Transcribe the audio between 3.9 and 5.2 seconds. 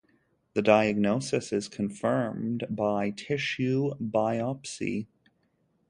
biopsy.